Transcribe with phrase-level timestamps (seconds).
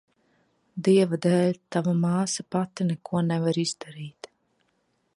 [0.87, 4.35] Dieva dēļ, tava māsa pati neko nevar izdarīt.